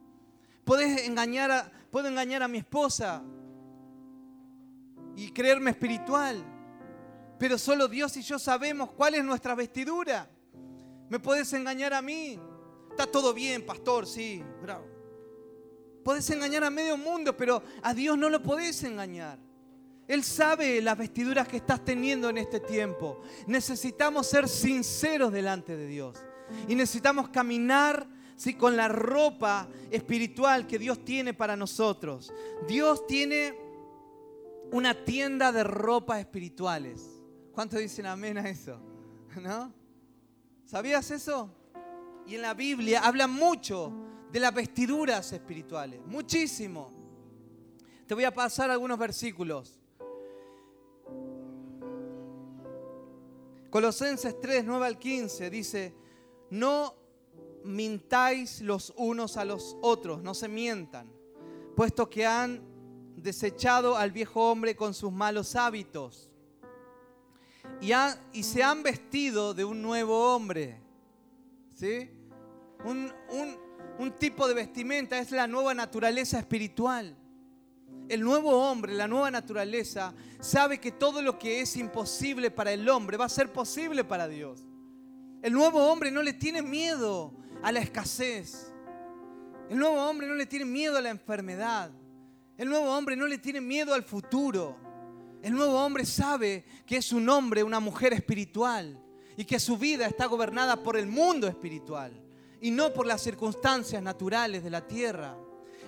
[0.64, 3.24] Puedes engañar a, puedo engañar a mi esposa
[5.16, 6.44] y creerme espiritual,
[7.38, 10.28] pero solo Dios y yo sabemos cuál es nuestra vestidura.
[11.08, 12.40] Me puedes engañar a mí.
[12.90, 14.88] Está todo bien, pastor, sí, bravo.
[16.04, 19.38] Puedes engañar a medio mundo, pero a Dios no lo podés engañar.
[20.08, 23.22] Él sabe las vestiduras que estás teniendo en este tiempo.
[23.48, 26.24] Necesitamos ser sinceros delante de Dios.
[26.68, 28.54] Y necesitamos caminar ¿sí?
[28.54, 32.34] con la ropa espiritual que Dios tiene para nosotros.
[32.68, 33.58] Dios tiene
[34.72, 37.24] una tienda de ropas espirituales.
[37.52, 38.80] ¿Cuántos dicen amén a eso?
[39.42, 39.74] ¿No?
[40.66, 41.50] ¿Sabías eso?
[42.26, 43.94] Y en la Biblia habla mucho
[44.32, 46.92] de las vestiduras espirituales, muchísimo.
[48.08, 49.80] Te voy a pasar algunos versículos.
[53.70, 55.94] Colosenses 3, 9 al 15 dice,
[56.50, 56.96] no
[57.64, 61.12] mintáis los unos a los otros, no se mientan,
[61.76, 62.62] puesto que han
[63.16, 66.32] desechado al viejo hombre con sus malos hábitos
[67.82, 70.82] y, se han vestido de un nuevo hombre.
[71.76, 72.10] ¿Sí?
[72.84, 77.16] Un tipo de vestimenta es la nueva naturaleza espiritual.
[78.08, 82.88] El nuevo hombre, la nueva naturaleza, sabe que todo lo que es imposible para el
[82.88, 84.64] hombre va a ser posible para Dios.
[85.46, 87.32] El nuevo hombre no le tiene miedo
[87.62, 88.74] a la escasez.
[89.70, 91.92] El nuevo hombre no le tiene miedo a la enfermedad.
[92.58, 94.76] El nuevo hombre no le tiene miedo al futuro.
[95.44, 99.00] El nuevo hombre sabe que es un hombre, una mujer espiritual
[99.38, 102.20] y que su vida está gobernada por el mundo espiritual
[102.60, 105.38] y no por las circunstancias naturales de la tierra.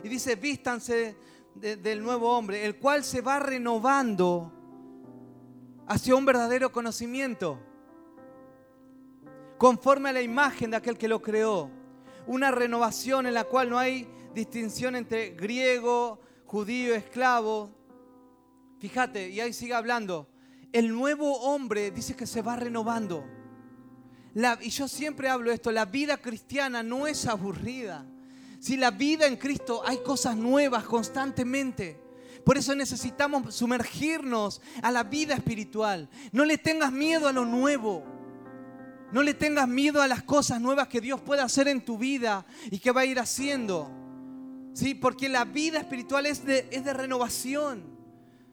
[0.03, 1.17] Y dice, vístanse
[1.55, 4.53] del nuevo hombre, el cual se va renovando
[5.87, 7.59] hacia un verdadero conocimiento,
[9.57, 11.69] conforme a la imagen de aquel que lo creó.
[12.25, 17.71] Una renovación en la cual no hay distinción entre griego, judío, esclavo.
[18.79, 20.27] Fíjate, y ahí sigue hablando.
[20.71, 23.25] El nuevo hombre dice que se va renovando.
[24.61, 28.05] y yo siempre hablo esto, la vida cristiana no es aburrida.
[28.59, 31.99] Si la vida en Cristo hay cosas nuevas constantemente.
[32.43, 36.09] Por eso necesitamos sumergirnos a la vida espiritual.
[36.31, 38.16] No le tengas miedo a lo nuevo.
[39.11, 42.45] No le tengas miedo a las cosas nuevas que Dios puede hacer en tu vida
[42.69, 43.89] y que va a ir haciendo.
[44.73, 44.93] ¿Sí?
[44.93, 47.83] Porque la vida espiritual es de, es de renovación.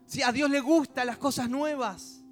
[0.07, 0.23] ¿Sí?
[0.23, 2.23] A Dios le gustan las cosas nuevas.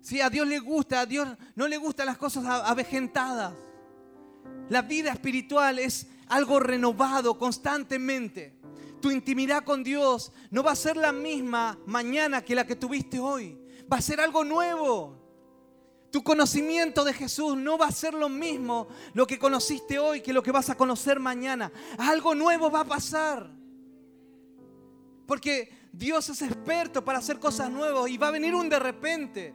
[0.00, 0.20] ¿Sí?
[0.20, 3.54] A Dios le gusta, a Dios no le gustan las cosas avejentadas.
[4.68, 8.58] La vida espiritual es algo renovado constantemente.
[9.00, 13.18] Tu intimidad con Dios no va a ser la misma mañana que la que tuviste
[13.18, 13.58] hoy.
[13.92, 15.21] Va a ser algo nuevo.
[16.12, 20.34] Tu conocimiento de Jesús no va a ser lo mismo lo que conociste hoy que
[20.34, 21.72] lo que vas a conocer mañana.
[21.96, 23.50] Algo nuevo va a pasar.
[25.26, 29.54] Porque Dios es experto para hacer cosas nuevas y va a venir un de repente.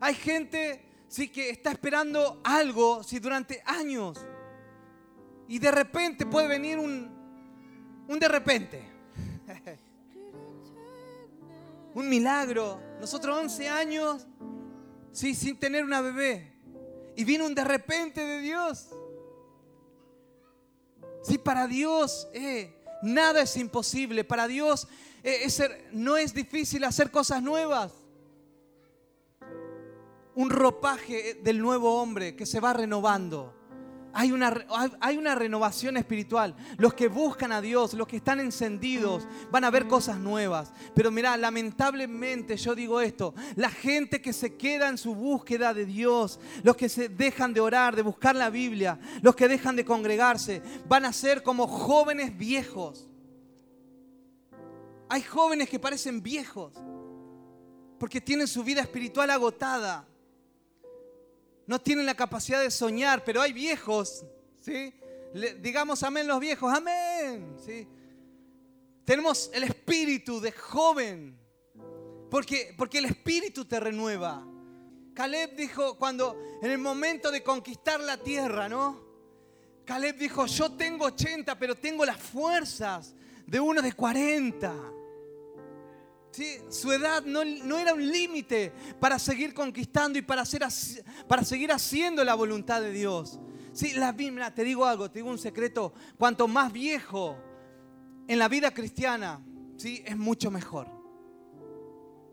[0.00, 4.18] Hay gente sí que está esperando algo si durante años
[5.46, 7.08] y de repente puede venir un,
[8.08, 8.82] un de repente.
[11.94, 12.80] un milagro.
[12.98, 14.26] Nosotros 11 años
[15.18, 16.52] sí, sin tener una bebé.
[17.16, 18.90] Y vino un de repente de Dios.
[21.24, 24.22] Sí, para Dios eh, nada es imposible.
[24.22, 24.86] Para Dios
[25.24, 27.92] eh, no es difícil hacer cosas nuevas.
[30.36, 33.57] Un ropaje del nuevo hombre que se va renovando
[34.12, 34.64] hay una,
[35.00, 36.56] hay una renovación espiritual.
[36.76, 40.72] Los que buscan a Dios, los que están encendidos, van a ver cosas nuevas.
[40.94, 45.84] Pero mira, lamentablemente yo digo esto, la gente que se queda en su búsqueda de
[45.84, 49.84] Dios, los que se dejan de orar, de buscar la Biblia, los que dejan de
[49.84, 53.08] congregarse, van a ser como jóvenes viejos.
[55.10, 56.72] Hay jóvenes que parecen viejos
[57.98, 60.07] porque tienen su vida espiritual agotada
[61.68, 64.24] no tienen la capacidad de soñar, pero hay viejos,
[64.62, 64.92] ¿sí?
[65.60, 67.86] digamos amén los viejos, amén, ¿sí?
[69.04, 71.38] Tenemos el espíritu de joven,
[72.30, 74.46] porque, porque el espíritu te renueva.
[75.12, 79.06] Caleb dijo cuando en el momento de conquistar la tierra, ¿no?
[79.84, 83.14] Caleb dijo, yo tengo 80, pero tengo las fuerzas
[83.46, 84.74] de uno de 40.
[86.68, 90.62] Su edad no, era un límite para seguir conquistando y para, hacer,
[91.26, 93.40] para seguir haciendo la voluntad de Dios.
[93.72, 97.36] Sí, la Biblia, te digo algo, te digo un secreto, cuanto más viejo
[98.26, 99.40] en la vida cristiana,
[99.76, 100.02] ¿sí?
[100.04, 100.88] es mucho mejor.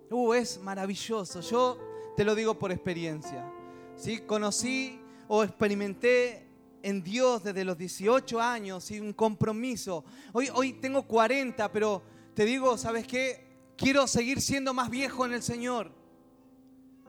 [0.09, 1.41] Uh, es maravilloso.
[1.41, 1.77] Yo
[2.15, 3.51] te lo digo por experiencia.
[3.95, 4.19] ¿sí?
[4.19, 6.47] Conocí o experimenté
[6.83, 10.05] en Dios desde los 18 años, y un compromiso.
[10.33, 12.03] Hoy, hoy tengo 40, pero
[12.35, 13.44] te digo, ¿sabes qué?
[13.77, 15.91] Quiero seguir siendo más viejo en el Señor.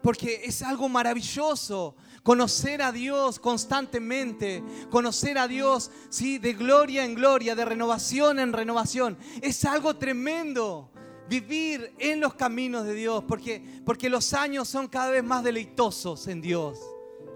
[0.03, 7.15] Porque es algo maravilloso conocer a Dios constantemente, conocer a Dios, sí, de gloria en
[7.15, 9.17] gloria, de renovación en renovación.
[9.41, 10.91] Es algo tremendo.
[11.29, 16.29] vivir en los caminos de Dios, porque, porque los años son cada vez más deleitosos
[16.29, 16.79] en Dios.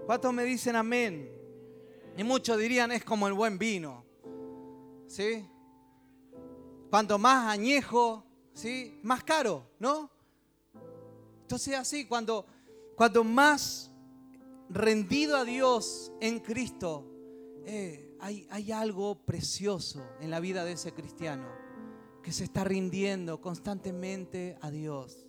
[0.05, 1.29] ¿Cuántos me dicen amén?
[2.17, 4.05] Y muchos dirían es como el buen vino.
[5.07, 5.45] ¿Sí?
[6.89, 8.99] Cuanto más añejo, ¿sí?
[9.03, 10.09] Más caro, ¿no?
[11.41, 12.45] Entonces así, cuando,
[12.95, 13.91] cuando más
[14.69, 17.05] rendido a Dios en Cristo,
[17.65, 21.47] eh, hay, hay algo precioso en la vida de ese cristiano
[22.23, 25.25] que se está rindiendo constantemente a Dios.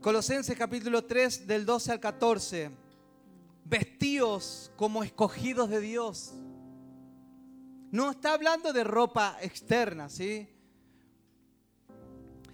[0.00, 2.70] Colosenses capítulo 3 del 12 al 14.
[3.64, 6.32] Vestíos como escogidos de Dios.
[7.90, 10.48] No está hablando de ropa externa, ¿sí?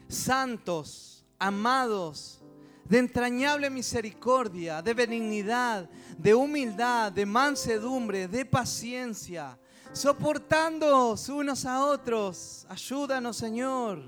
[0.09, 2.43] Santos, amados,
[2.89, 9.59] de entrañable misericordia, de benignidad, de humildad, de mansedumbre, de paciencia,
[9.93, 12.67] soportándoos unos a otros.
[12.69, 14.03] Ayúdanos, Señor.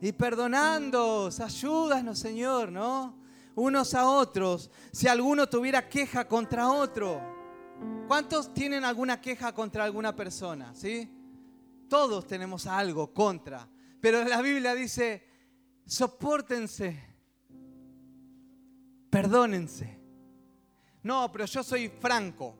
[0.00, 3.16] Y perdonándoos, ayúdanos, Señor, ¿no?
[3.54, 4.70] Unos a otros.
[4.90, 7.20] Si alguno tuviera queja contra otro.
[8.08, 10.74] ¿Cuántos tienen alguna queja contra alguna persona?
[10.74, 11.08] ¿Sí?
[11.88, 13.68] Todos tenemos algo contra.
[14.00, 15.31] Pero la Biblia dice,
[15.86, 17.12] soportense
[19.12, 20.00] perdónense.
[21.02, 22.56] No, pero yo soy franco.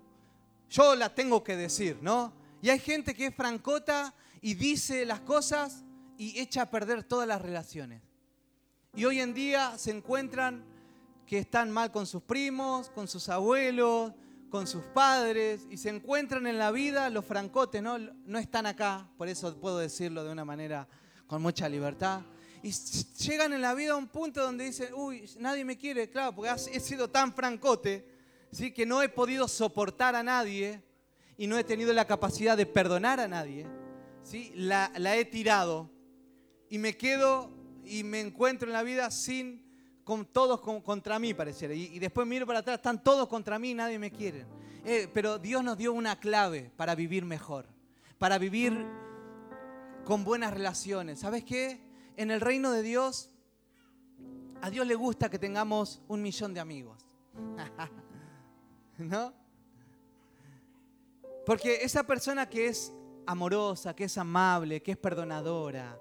[0.68, 2.34] Yo la tengo que decir, ¿no?
[2.60, 5.82] Y hay gente que es francota y dice las cosas
[6.18, 8.02] y echa a perder todas las relaciones.
[8.94, 10.62] Y hoy en día se encuentran
[11.26, 14.12] que están mal con sus primos, con sus abuelos,
[14.50, 17.96] con sus padres, y se encuentran en la vida los francotes, ¿no?
[17.98, 20.86] No están acá, por eso puedo decirlo de una manera
[21.26, 22.20] con mucha libertad
[22.62, 26.34] y llegan en la vida a un punto donde dicen, uy, nadie me quiere, claro,
[26.34, 28.06] porque he sido tan francote,
[28.52, 28.72] ¿sí?
[28.72, 30.80] que no he podido soportar a nadie
[31.36, 33.66] y no he tenido la capacidad de perdonar a nadie.
[34.22, 34.52] ¿sí?
[34.54, 35.90] La, he tirado
[36.68, 37.50] y me quedo
[37.84, 39.66] y me encuentro en la vida sin,
[40.04, 41.74] con todos contra mí, pareciera.
[41.74, 44.46] Y, después miro para atrás, están todos contra mí y nadie me quiere.
[44.84, 47.66] Eh, pero Dios nos dio una clave para vivir mejor,
[48.18, 48.86] para vivir
[50.04, 51.18] con buenas relaciones.
[51.18, 51.91] ¿Sabes qué?
[52.16, 53.30] En el reino de Dios,
[54.60, 57.04] a Dios le gusta que tengamos un millón de amigos.
[58.98, 59.32] ¿No?
[61.44, 62.92] Porque esa persona que es
[63.26, 65.98] amorosa, que es amable, que es perdonadora,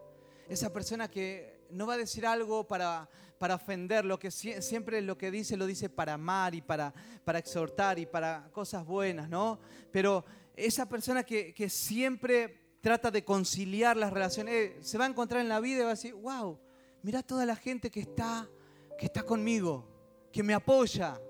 [0.47, 3.09] esa persona que no va a decir algo para,
[3.39, 6.93] para ofender, lo que siempre lo que dice lo dice para amar y para,
[7.23, 9.59] para exhortar y para cosas buenas, ¿no?
[9.91, 10.23] Pero
[10.55, 15.41] esa persona que, que siempre trata de conciliar las relaciones, eh, se va a encontrar
[15.41, 16.59] en la vida y va a decir, wow,
[17.03, 18.49] mira toda la gente que está,
[18.97, 19.87] que está conmigo,
[20.31, 21.21] que me apoya.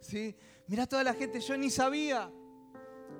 [0.00, 0.36] ¿sí?
[0.66, 2.30] Mira toda la gente, yo ni sabía.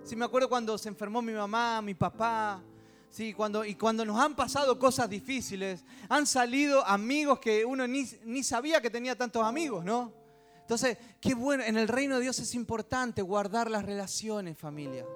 [0.03, 2.63] Sí, me acuerdo cuando se enfermó mi mamá, mi papá,
[3.09, 8.05] sí, cuando, y cuando nos han pasado cosas difíciles, han salido amigos que uno ni,
[8.25, 10.13] ni sabía que tenía tantos amigos, ¿no?
[10.61, 15.07] Entonces, qué bueno, en el reino de Dios es importante guardar las relaciones, familia.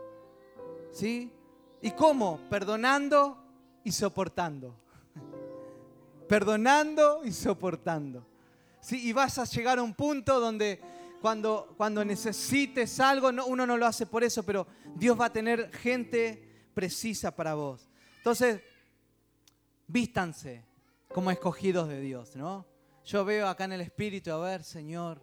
[0.93, 1.33] ¿Sí?
[1.81, 2.41] ¿Y cómo?
[2.51, 3.39] Perdonando
[3.85, 4.75] y soportando.
[6.29, 8.27] Perdonando y soportando.
[8.81, 9.09] ¿Sí?
[9.09, 10.81] Y vas a llegar a un punto donde
[11.21, 15.33] cuando, cuando necesites algo, no, uno no lo hace por eso, pero Dios va a
[15.33, 17.89] tener gente precisa para vos.
[18.19, 18.61] Entonces,
[19.87, 20.65] vístanse
[21.09, 22.67] como escogidos de Dios, ¿no?
[23.05, 25.21] Yo veo acá en el Espíritu, a ver, Señor,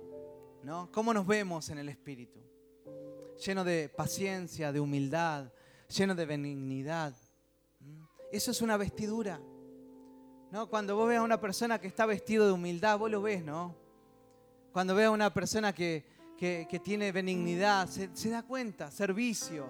[0.63, 0.89] ¿no?
[0.91, 2.39] ¿Cómo nos vemos en el Espíritu?
[3.45, 5.51] Lleno de paciencia, de humildad,
[5.87, 7.15] lleno de benignidad.
[8.31, 9.39] Eso es una vestidura.
[10.51, 10.69] ¿no?
[10.69, 13.75] Cuando vos ves a una persona que está vestido de humildad, vos lo ves, ¿no?
[14.71, 16.05] Cuando ves a una persona que,
[16.83, 19.67] tiene benignidad, se, da cuenta, servicio.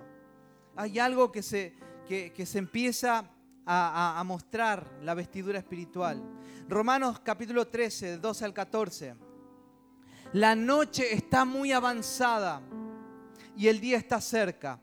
[0.76, 1.76] Hay algo que se,
[2.08, 3.30] que, se empieza
[3.66, 6.22] a, a, mostrar, la vestidura espiritual.
[6.68, 9.16] Romanos capítulo 13, 12 al 14.
[10.34, 12.62] La noche está muy avanzada
[13.56, 14.80] y el día está cerca.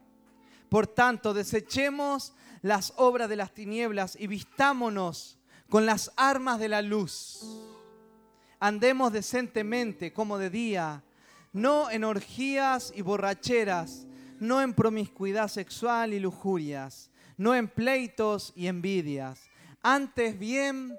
[0.73, 5.37] Por tanto, desechemos las obras de las tinieblas y vistámonos
[5.69, 7.45] con las armas de la luz.
[8.59, 11.03] Andemos decentemente como de día,
[11.51, 14.07] no en orgías y borracheras,
[14.39, 19.41] no en promiscuidad sexual y lujurias, no en pleitos y envidias.
[19.83, 20.97] Antes bien,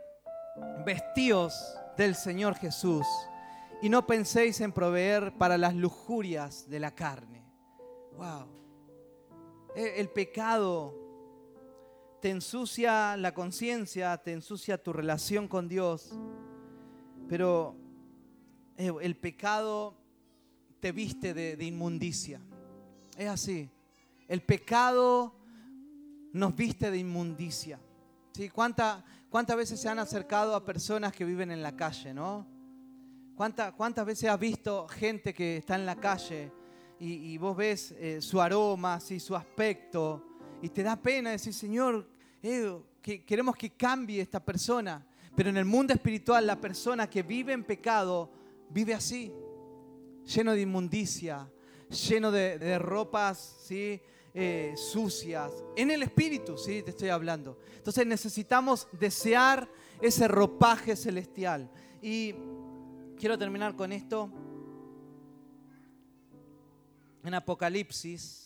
[0.87, 1.53] vestíos
[1.97, 3.09] del Señor Jesús
[3.83, 7.43] y no penséis en proveer para las lujurias de la carne.
[8.17, 8.64] Wow.
[9.77, 10.95] Eh, el pecado
[12.21, 16.19] te ensucia la conciencia, te ensucia tu relación con Dios,
[17.29, 17.77] pero
[18.77, 19.95] eh, el pecado
[20.81, 22.41] te viste de, inmundicia.
[23.17, 23.71] Es así.
[24.29, 25.35] El pecado
[26.33, 27.81] nos viste de inmundicia.
[28.33, 28.49] ¿Sí?
[28.49, 32.47] ¿Cuánta, ¿Cuántas veces se han acercado a personas que viven en la calle, no?
[33.37, 36.53] ¿Cuántas, veces has visto gente que está en la calle
[37.07, 40.25] y, vos ves eh, su aroma, su aspecto,
[40.63, 42.09] y te da pena decir, Señor,
[42.41, 45.07] que queremos que cambie esta persona?
[45.37, 48.31] Pero en el mundo espiritual, la persona que vive en pecado
[48.71, 49.33] vive así,
[50.25, 51.51] lleno de inmundicia,
[52.09, 54.01] lleno de, ropas ¿sí?
[54.33, 55.53] Eh, sucias.
[55.77, 56.83] En el espíritu, ¿sí?
[56.83, 57.59] te estoy hablando.
[57.77, 59.69] Entonces necesitamos desear
[60.01, 61.71] ese ropaje celestial.
[62.01, 62.35] Y
[63.17, 64.31] quiero terminar con esto.
[67.25, 68.45] En Apocalipsis,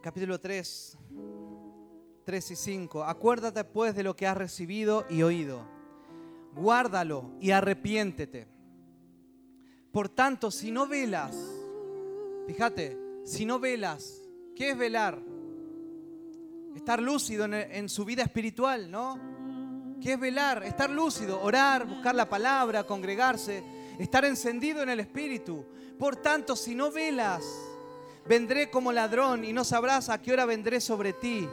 [0.00, 0.98] capítulo 3,
[2.24, 3.04] 3 y 5.
[3.04, 5.68] Acuérdate pues de lo que has recibido y oído.
[6.54, 8.48] Guárdalo y arrepiéntete.
[9.92, 11.36] Por tanto, si no velas,
[12.46, 14.22] fíjate, si no velas,
[14.56, 15.20] ¿qué es velar?
[16.74, 19.39] Estar lúcido en, su vida espiritual, ¿no?
[20.00, 20.62] ¿Qué es velar?
[20.62, 23.62] Estar lúcido, orar, buscar la palabra, congregarse,
[23.98, 25.64] estar encendido en el espíritu.
[25.98, 27.44] Por tanto, si no velas,
[28.26, 31.46] vendré como ladrón y no sabrás a qué hora vendré sobre ti.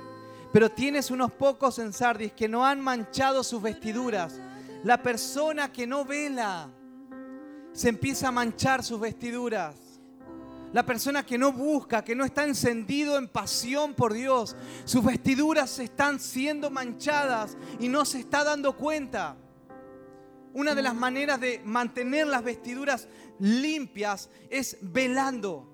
[0.54, 4.40] Pero tienes unos pocos en Sardis que no han manchado sus vestiduras.
[4.84, 6.70] La persona que no vela
[7.74, 9.87] se empieza a manchar sus vestiduras.
[10.78, 14.56] La persona que no busca, que no está encendido en pasión por Dios,
[14.86, 19.36] sus vestiduras están siendo manchadas y no se está dando cuenta.
[20.54, 23.08] Una de las maneras de mantener las vestiduras
[23.40, 25.68] limpias es velando,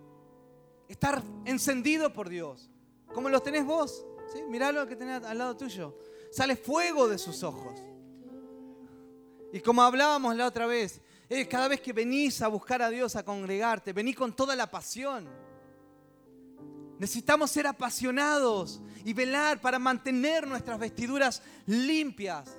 [0.88, 2.70] estar encendido por Dios,
[3.14, 4.06] como lo tenés vos.
[4.34, 4.42] ¿sí?
[4.48, 5.98] Mirá lo que tenés al lado tuyo.
[6.32, 7.78] Sale fuego de sus ojos.
[9.52, 11.02] Y como hablábamos la otra vez,
[11.34, 14.70] eh, cada vez que venís a buscar a Dios, a congregarte, vení con toda la
[14.70, 15.28] pasión.
[17.00, 22.56] Necesitamos ser apasionados y velar para mantener nuestras vestiduras limpias.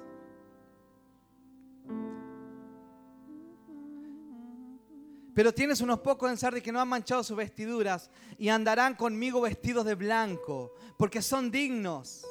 [5.34, 9.40] Pero tienes unos pocos en Sardi que no han manchado sus vestiduras y andarán conmigo
[9.40, 12.24] vestidos de blanco, porque son dignos.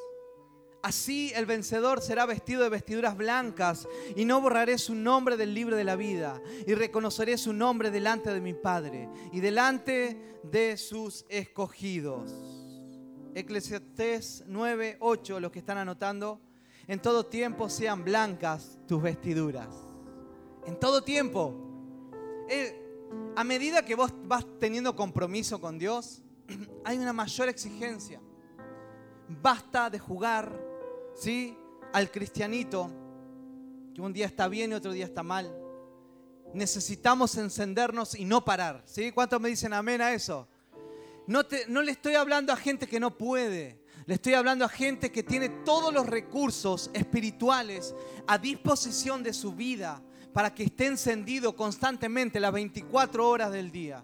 [0.84, 5.78] Así el vencedor será vestido de vestiduras blancas y no borraré su nombre del libro
[5.78, 11.26] de la vida y reconoceré su nombre delante de mi Padre y delante de sus
[11.30, 12.34] escogidos.
[13.34, 16.42] Eclesiastés 9, 8, los que están anotando,
[16.86, 19.74] en todo tiempo sean blancas tus vestiduras.
[20.66, 21.56] En todo tiempo.
[22.50, 22.78] Eh,
[23.38, 26.22] a medida que vos vas teniendo compromiso con Dios,
[26.84, 28.20] hay una mayor exigencia.
[29.30, 30.73] Basta de jugar
[31.16, 31.58] ¿sí?
[31.94, 32.90] Al cristianito,
[33.94, 35.54] que un día está bien y otro día está mal.
[36.54, 39.12] Necesitamos encendernos y no parar, ¿sí?
[39.12, 40.48] ¿Cuántos me dicen amén a eso?
[41.28, 43.82] No, te, no le estoy hablando a gente que no puede.
[44.06, 47.96] Le estoy hablando a gente que tiene todos los recursos espirituales
[48.28, 50.02] a disposición de su vida
[50.34, 54.04] para que esté encendido constantemente las 24 horas del día.